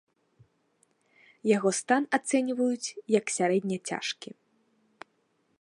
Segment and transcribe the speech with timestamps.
[1.57, 4.29] Яго стан ацэньваюць як сярэдне цяжкі.